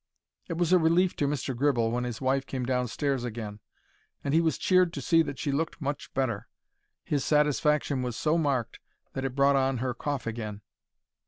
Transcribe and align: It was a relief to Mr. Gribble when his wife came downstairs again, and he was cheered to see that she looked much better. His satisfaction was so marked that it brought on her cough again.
It 0.47 0.57
was 0.57 0.73
a 0.73 0.79
relief 0.79 1.15
to 1.17 1.27
Mr. 1.27 1.55
Gribble 1.55 1.91
when 1.91 2.05
his 2.05 2.19
wife 2.19 2.47
came 2.47 2.65
downstairs 2.65 3.23
again, 3.23 3.59
and 4.23 4.33
he 4.33 4.41
was 4.41 4.57
cheered 4.57 4.93
to 4.93 4.99
see 4.99 5.21
that 5.21 5.37
she 5.37 5.51
looked 5.51 5.79
much 5.79 6.11
better. 6.15 6.47
His 7.03 7.23
satisfaction 7.23 8.01
was 8.01 8.15
so 8.17 8.35
marked 8.39 8.79
that 9.13 9.25
it 9.25 9.35
brought 9.35 9.55
on 9.57 9.77
her 9.77 9.93
cough 9.93 10.25
again. 10.25 10.61